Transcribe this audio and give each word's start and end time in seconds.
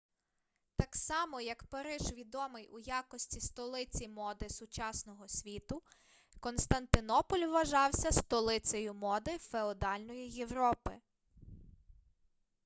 так 0.75 0.95
само 0.95 1.41
як 1.41 1.63
париж 1.63 2.11
відомий 2.13 2.67
у 2.67 2.79
якості 2.79 3.39
столиці 3.41 4.07
моди 4.07 4.49
сучасного 4.49 5.27
світу 5.27 5.83
константинополь 6.39 7.47
вважався 7.47 8.11
столицею 8.11 8.93
моди 8.93 9.37
феодальної 9.37 10.29
європи 10.29 10.97